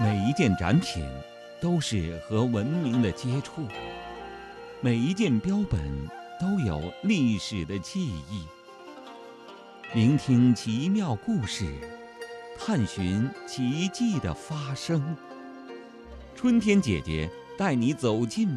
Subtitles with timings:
[0.00, 1.06] 每一件展品
[1.60, 3.62] 都是和文明的接触，
[4.80, 5.80] 每一件标本
[6.40, 8.44] 都有历史的记忆。
[9.94, 11.64] 聆听奇妙故事，
[12.58, 15.16] 探寻奇迹的发生。
[16.34, 18.48] 春天姐姐带你走进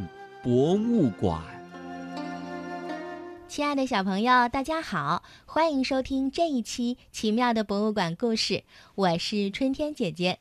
[0.41, 1.39] 博物馆。
[3.47, 8.55] 亲爱的小朋友，大家好，欢迎收听这一期《奇妙的博物馆故事》，
[8.95, 10.39] 我是春天姐姐。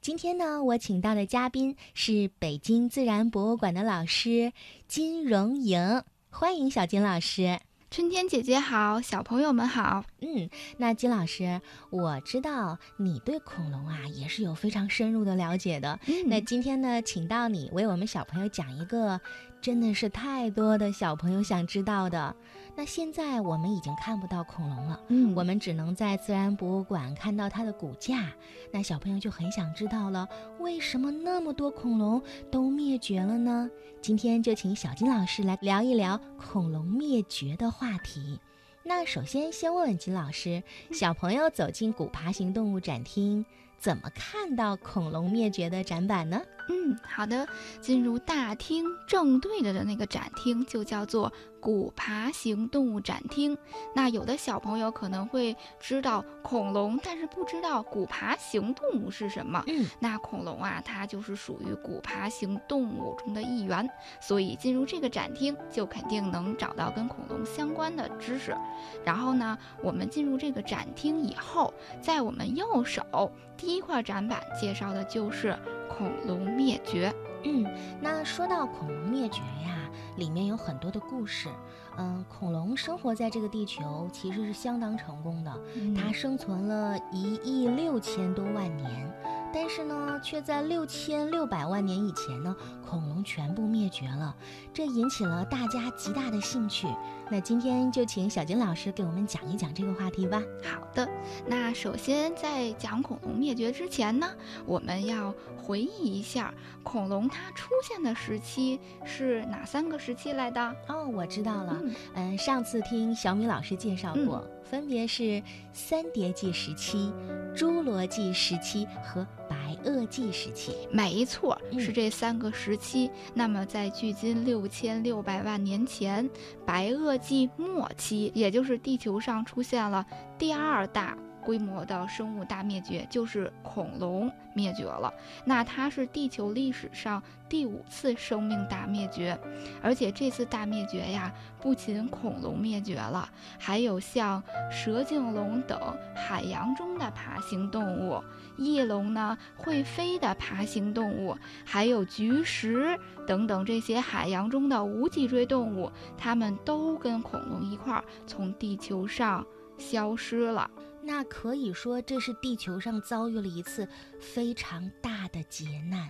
[0.00, 4.52] 今天呢，我请到的嘉宾是北京自然博物馆的老师
[4.86, 7.58] 金荣莹，欢迎小金老师。
[7.90, 10.04] 春天姐姐好，小朋友们好。
[10.20, 15.98] 嗯，那金老师，我知道你对恐龙啊也是有非常深入的了解的。
[16.06, 19.18] 嗯那今天呢，请到你为我们小朋友讲一个，
[19.62, 22.36] 真的是太多的小朋友想知道的。
[22.76, 25.00] 那现在我们已经看不到恐龙了。
[25.08, 28.30] 嗯我们只能在自然博物馆看到它的骨架，
[28.70, 30.28] 那小朋友就很想知道了，
[30.60, 33.70] 为什么那么多恐龙都灭绝了呢？
[34.00, 38.40] 今天就请小金老师来聊一聊恐龙灭绝的话题。
[38.82, 43.46] 那首先先问问金老师，小朋友走进古爬行动物展厅，
[43.78, 46.42] 怎么看到恐龙灭绝的展板呢？
[46.68, 47.46] 嗯，好的。
[47.80, 53.56] 进入大厅正对着的那个展厅就叫做古爬行动物展厅。
[53.94, 59.62] 那有的小朋友可能会知道恐龙，但是不知道古爬行动物是什么。
[59.66, 63.88] 嗯，那恐龙啊，它就是属于古爬行动物中的一员，
[64.20, 68.56] 所以进入这个展厅就肯定能找到跟恐龙相关的知识。
[69.04, 75.58] 然后呢，我们进入这个展厅以后，在我们右手第一块展板介绍的就是
[75.88, 77.12] 恐龙灭绝。
[77.44, 77.64] 嗯，
[78.00, 81.48] 那说到恐龙灭绝呀，里面有很多的故事。
[81.96, 85.52] 嗯，恐龙生活在这个地球其实是相当成功的，
[85.96, 89.12] 它生存了一亿六千多万年，
[89.52, 92.54] 但是呢，却在六千六百万年以前呢，
[92.86, 94.34] 恐龙全部灭绝了，
[94.72, 96.86] 这引起了大家极大的兴趣。
[97.30, 100.42] 那今天就请小金老师给我们讲一讲这个话题吧。
[100.62, 101.08] 好的，
[101.46, 104.26] 那首先在讲恐龙灭绝之前呢，
[104.64, 110.74] 我们要回忆一下恐龙它出现的时期是哪三个时期来的？
[110.88, 111.76] 哦，我知道了。
[111.82, 115.42] 嗯嗯，上次听小米老师介绍过，分别是
[115.72, 117.10] 三叠纪时期、
[117.56, 120.72] 侏罗纪时期和白垩纪时期。
[120.90, 123.10] 没错，嗯是这三个时期。
[123.34, 126.28] 那么在距今六千六百万年前，
[126.66, 130.04] 白垩纪末期，也就是地球上出现了
[130.38, 131.16] 第二大。
[131.48, 135.10] 规模的生物大灭绝就是恐龙灭绝了，
[135.46, 139.38] 那它是地球历史上第五次生命大灭绝，
[139.80, 143.26] 而且这次大灭绝呀，不仅恐龙灭绝了，
[143.58, 145.80] 还有像蛇颈龙等
[146.14, 148.22] 海洋中的爬行动物，
[148.58, 152.94] 翼龙呢会飞的爬行动物，还有菊石
[153.26, 159.46] 等等这些海洋中的无脊椎动物，它们都跟恐龙一块儿从地球上
[159.78, 160.70] 消失了。
[161.08, 163.88] 那可以说，这是地球上遭遇了一次
[164.20, 166.06] 非常大的劫难。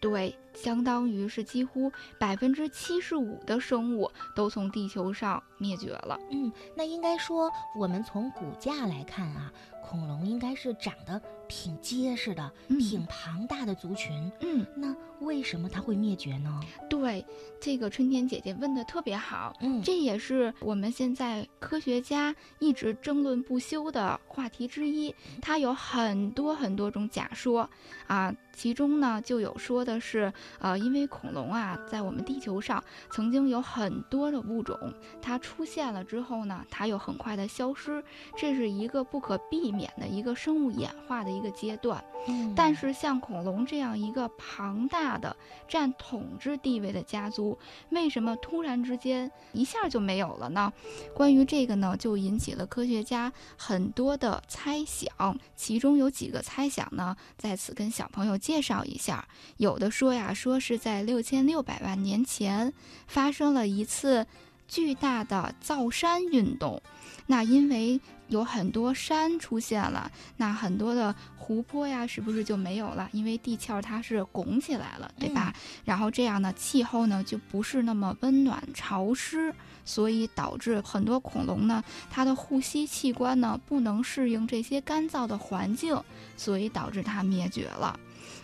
[0.00, 6.18] 对，相当于是几乎百分之七十五的生物都从地球上灭绝了。
[6.32, 9.52] 嗯，那应该说，我们从骨架来看啊，
[9.84, 14.32] 恐龙应该是长得挺结实的，嗯挺庞大的族群。
[14.40, 16.60] 嗯，那为什么它会灭绝呢？
[16.88, 17.24] 对，
[17.60, 19.54] 这个春天姐姐问的特别好。
[19.60, 25.14] 嗯，这也是我们现在科学家一直争论不休的话题之一。
[25.40, 27.68] 它有很多很多种假说
[28.06, 34.76] 啊，其中呢就有说的是，呃，因为恐龙啊，在我们地球上曾经有很多的物种，
[35.22, 38.02] 它出现了之后呢，它又很快的消失，
[38.36, 42.02] 这是一个不可避免的一个生物演化的一个阶段。
[42.28, 45.34] 嗯但是像恐龙这样一个庞大大的
[45.66, 50.72] 占统治地位的家族，为什么突然之间一下就没有了呢？
[51.12, 59.26] 关于这个呢，就引起了科学家很多的猜想，其中有几个猜想呢，在此跟小朋友介绍一下。
[59.56, 62.72] 有的说呀，说是在六千六百万年前
[63.08, 64.24] 发生了一次
[64.68, 66.80] 巨大的造山运动，
[67.26, 68.00] 那因为
[68.30, 73.08] 有很多山出现了，那很多的湖泊呀，是不是就没有了？
[73.12, 75.52] 因为地壳它是拱起来了，对吧？
[75.84, 79.52] 然后这样呢，气候呢就不是那么温暖潮湿，
[79.84, 86.00] 所以导致很多恐龙呢，它的呼吸器官呢不能适应这些干燥的环境，
[86.36, 87.98] 所以导致它灭绝了。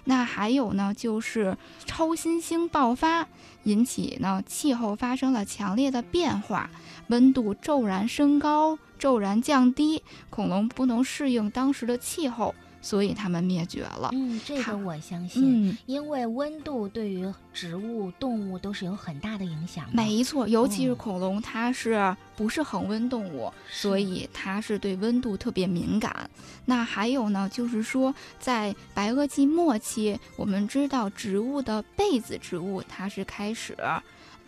[0.05, 3.27] 那还有呢，就是超新星爆发，
[3.65, 6.71] 引起呢气候发生了强烈的变化，
[7.09, 14.11] 温度骤然升高，骤然降低，恐龙不能适应当时的气候，所以它们灭绝了。
[14.13, 19.93] 嗯，这个我相信，嗯，因为温度对于植物、动物都是有很大的影响的。
[19.93, 23.53] 没错，尤其是嗯恐龙，它是不是恒温动物？
[23.71, 26.29] 所以它是对温度特别敏感。
[26.65, 33.77] 那还有呢，就是说在白垩纪末期，我们知道植物的被子植物它是开始。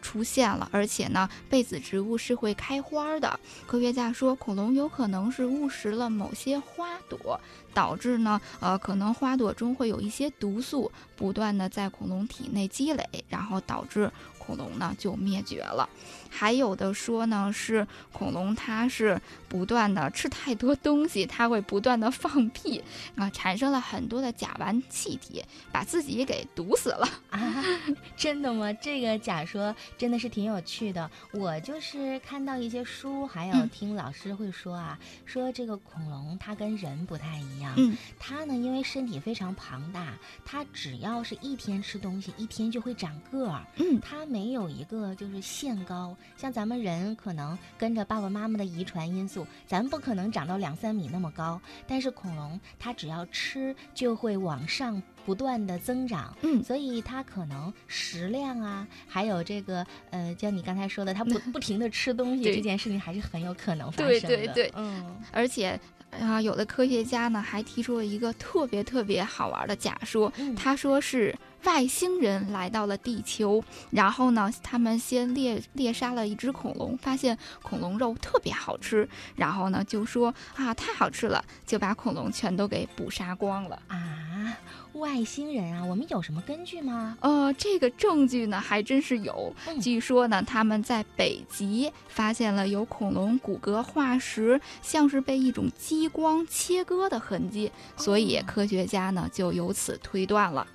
[0.00, 3.38] 出现了，而且呢，被子植物是会开花的。
[3.66, 7.40] 科学家说，恐龙有可能是误食了某些花朵，
[7.74, 14.10] 导致呢，呃，可能花朵中会有一些毒素不断的在恐龙体内积累，然后导致
[14.48, 15.86] 恐龙呢就灭绝了。
[16.30, 22.82] 还有的说呢，是恐龙它是不断的吃太多东西，它会不断的放屁
[23.16, 25.42] 啊，产生了很多的甲烷气体，
[25.72, 27.08] 把自己给毒死了。
[27.30, 27.64] 啊，
[28.16, 28.72] 真的吗？
[28.74, 31.10] 这个假说真的是挺有趣的。
[31.32, 37.72] 我就是看到一些书，还有嗯听老师会说啊，说这个恐龙它跟人不太一样。
[37.76, 40.12] 嗯，它呢，因为身体非常庞大，
[40.44, 43.64] 它只要是一天吃东西，一天就会长个儿。
[43.76, 51.61] 嗯它没有一个就是限高，像咱们人可能跟着爸爸妈妈的遗传因素，咱不可能长到两三米那么高。
[51.88, 56.32] 但是恐龙它只要吃就会往上不断的增长。
[56.43, 64.29] 嗯所以它可能食量啊，还有这个呃，像你刚才说的，它不 不停的吃东西这件事情，还是很有可能发生的。
[64.29, 65.79] 对对嗯，而且。
[66.11, 71.37] 啊，有的科学家呢还提出了一个特别特别好玩的假说，嗯他说是
[71.69, 79.06] 外星人来到了地球，然后呢，他们先猎猎杀了一只恐龙，发现恐龙肉特别好吃，
[79.37, 83.79] 然后呢就说啊太好吃了，就把恐龙全都给捕杀光了。
[83.88, 84.56] 啊，
[84.94, 87.19] 外星人啊，我们有什么根据吗？
[87.20, 89.55] 呃，这个证据呢还真是有。
[89.67, 100.67] 嗯据说呢，他们在北极发现了有恐龙骨骼化石，像是被一种激光切割的痕迹，所以哦科学家呢就由此推断了。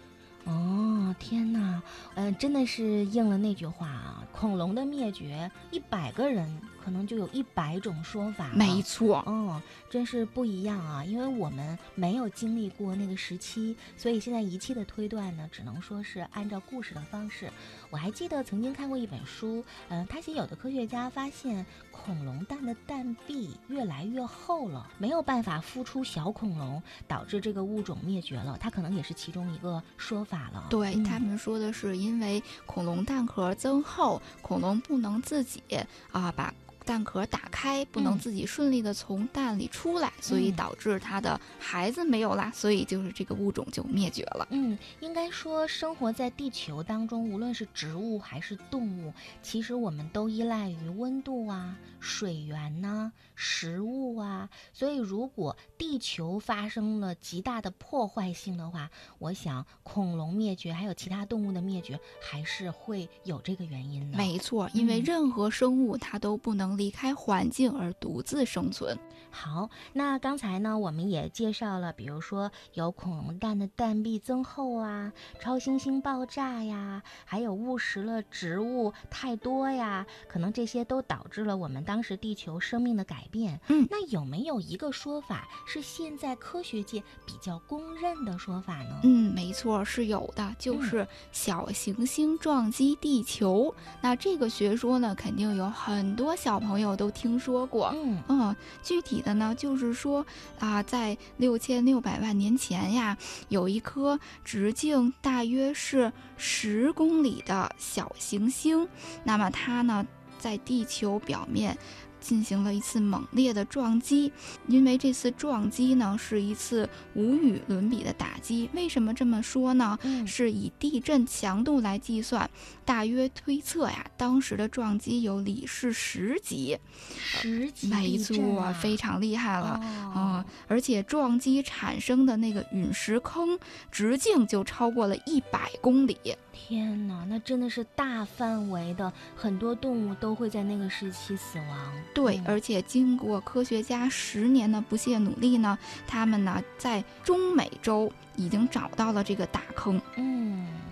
[0.45, 1.81] 哦，天哪，
[2.16, 8.50] 嗯、真的是应了那句话啊，恐龙的灭绝，一百个人可能就有一百种说法。
[8.53, 8.83] 没。
[8.85, 11.06] 错，嗯，真是不一样啊！
[11.06, 17.50] 因为我们没有经历过那个时期，所以现在一切的推断呢，只能说是按照故事的方式。
[17.89, 28.57] 我还记得曾经看过一本书，嗯、他写有的科学家发现恐龙蛋的蛋壁越来越厚了，没有办法孵出小恐龙，导致这个物种灭绝了。
[28.59, 30.68] 它可能也是其中一个说法了。
[30.69, 35.63] 对、嗯他们说的是，因为恐龙蛋壳增厚，恐龙不能自己
[36.12, 36.53] 啊、把
[36.83, 44.47] 蛋壳打开，不能嗯自己顺利的从蛋里出来，所以嗯导致它的孩子没有啦，所以就是这个物种就灭绝了。
[44.51, 54.50] 嗯，应该说，生活在地球当中，无论是植物还是动物，其实我们都依赖于温度啊、水源呐、食物啊。
[54.74, 58.89] 所以，如果地球发生了极大的破坏性的话，
[59.19, 64.18] 我想恐龙灭绝，还有其他动物的灭绝，还是会有这个原因的。
[64.18, 68.97] 没错，因为嗯任何生物它都不能离开环境而独自生存。
[69.35, 83.59] 好，那刚才呢，我们也介绍了，比如说有恐龙蛋的蛋壁增厚啊，超新星爆炸呀，还有误食了植物太多呀，可能这些都导致了我们当时地球生命的改变。
[83.69, 88.99] 嗯那有没有一个说法是现在科学界比较公认的说法呢？
[89.03, 93.73] 嗯，没错，是有的，就嗯是小行星撞击地球。
[93.99, 97.93] 那这个学说呢，肯定有很多小朋友都听说过。
[97.93, 100.25] 嗯嗯，具体的呢，就是说
[100.59, 103.17] 啊，在六千六百万年前呀，
[103.49, 108.87] 有一颗直径大约是十公里的小行星，
[109.23, 110.05] 那么它呢，
[110.39, 111.77] 在地球表面。
[112.23, 114.31] 进行了一次猛烈的撞击，
[114.68, 118.69] 因为这次撞击呢是一次无与伦比的打击。
[118.73, 119.99] 为什么这么说呢？
[120.03, 122.49] 嗯，是以地震强度来计算，
[122.85, 126.77] 大约推测呀，当时的撞击有里氏十级，
[127.18, 129.80] 十级没错，啊，非常厉害了。
[129.83, 133.59] 哦啊、而且撞击产生的那个陨石坑
[133.92, 136.18] 直径就超过了一百公里。
[136.54, 141.94] 天哪，那真的是大范围的，很多动物都会在那个时期死亡。
[142.14, 150.00] 对，嗯而且经过科学家十年的不懈努力呢，他们呢在中美洲已经找到了这个大坑。
[150.16, 150.43] 嗯，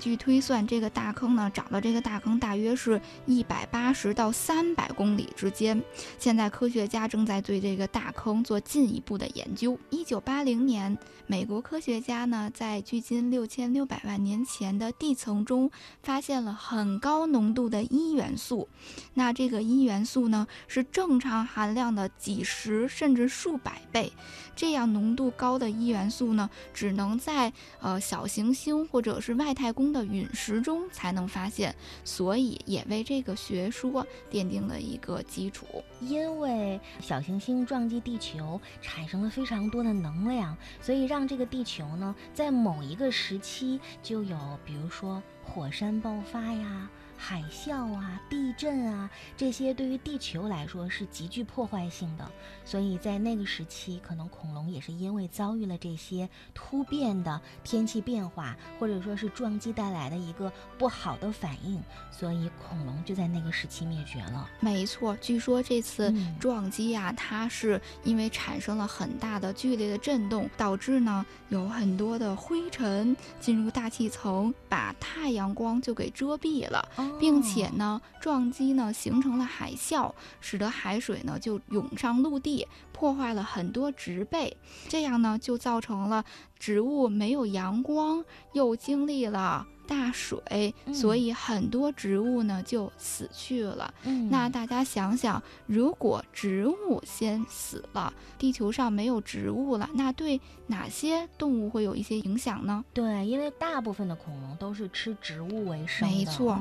[0.01, 5.79] 据推算，这个大坑呢，找到这个大坑大约是一百八十到三百公里之间。
[6.17, 9.77] 现在科学家正在对这个大坑做进一步的研究。
[9.91, 15.69] 一九八零年，美国科学家呢，在距今六千六百万年前的地层中
[16.01, 18.67] 发现了很高浓度的铱元素。
[19.13, 24.11] 那这个铱元素呢，是正常含量的几十甚至数百倍。
[24.55, 35.65] 这样浓度高的铱元素呢，只能在呃小行星或者是外太空的陨石中才能发现，所以也为这个学说奠定了一个基础。
[35.99, 46.89] 因为小行星撞击地球产生了非常多的能量，所以让这个地球呢，在某一个时期就有，比如说火山爆发呀。
[47.23, 52.27] 海啸啊，地震啊，这些对于地球来说是极具破坏性的。
[52.65, 64.49] 所以在那个时期，可能恐龙也是因为遭遇了这些突变的天气变化，或者说是撞击带来的一个不好的反应，所以恐龙就在那个时期灭绝了。
[64.59, 77.10] 没错，据说这次撞击啊，它是因为产生了很大的剧烈的震动，导致呢有很多的灰尘进入大气层，把太阳光就给遮蔽了。
[77.19, 84.55] 并且呢，撞击呢形成了海啸，使得海水呢就涌上陆地，破坏了很多植被，
[84.87, 86.23] 这样呢就造成了
[86.57, 89.67] 植物没有阳光，又经历了。
[89.87, 93.93] 大水，所以很多植物呢就死去了。
[94.29, 102.85] 那大家想想，如果植物先死了，地球上没有植物了，那对哪些动物会有一些影响呢？
[102.93, 106.15] 对，因为大部分的恐龙都是吃植物为生的。
[106.15, 106.57] 没错，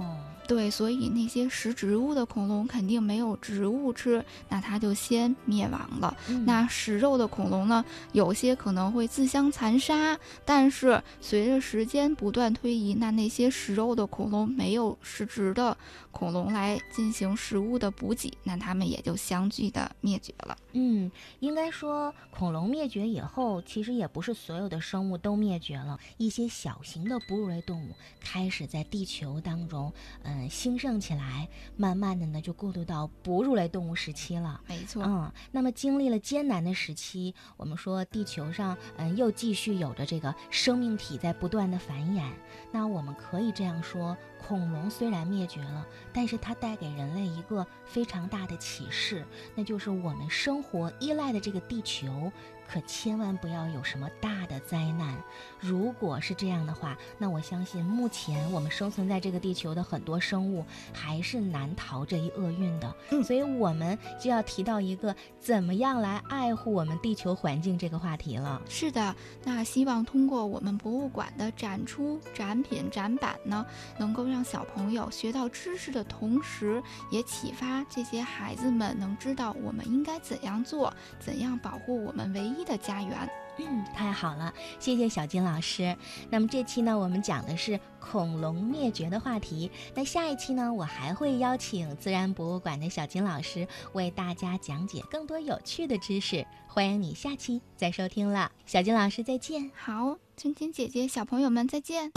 [0.50, 6.16] 对，所以那些食植物的恐龙肯定没有植物吃，那它就先灭亡了。
[6.45, 15.76] 那食肉的恐龙呢，有些可能会自相残杀，但是随着时间不断推移，那那些食肉的恐龙没有食植的
[16.11, 20.59] 恐龙来进行食物的补给，那它们也就相继的灭绝了。
[20.73, 29.92] 嗯，应该说恐龙灭绝以后，其实也不是所有的生物都灭绝了，一些小型的哺乳类动物开始在地球当中，
[30.25, 34.61] 嗯，兴盛起来，慢慢的呢就过渡到哺乳类动物时期了。
[34.66, 35.04] 没错。
[35.04, 42.28] 嗯，那么经历了艰难的时期，我们说地球上，嗯，又继续有着这个生命体在不断的繁衍。
[42.73, 43.14] 那我们。
[43.20, 52.32] 可以这样说，恐龙虽然灭绝了，但是它带给人类一个非常大的启示，那就是我们生活依赖的这个地球。
[52.70, 55.16] 可千万不要有什么大的灾难。
[55.58, 62.94] 如果是这样的话，那我相信目前我们生存在这个地球的很多生物还是难逃这一厄运的。
[63.10, 68.62] 嗯，所以我们就要提到一个怎么样来爱护我们地球环境这个话题了。
[68.68, 73.66] 是的，那希望通过我们博物馆的展出、展品、展板呢，
[73.98, 82.70] 能够让小朋友学到知识的同时，也启发这些孩子们能知道我们应该怎样做，怎样保护我们唯一。
[82.70, 85.96] 的家园，嗯，太好了，谢谢小金老师。
[86.28, 89.70] 那么这期呢，我们讲的是恐龙灭绝的话题。
[89.94, 96.46] 那下一期呢，我还会邀请自然博物馆的小金老师为大家讲解更多有趣的知识。
[96.68, 99.72] 欢迎你下期再收听了，小金老师再见。
[99.74, 102.12] 好，春天姐姐，小朋友们再见。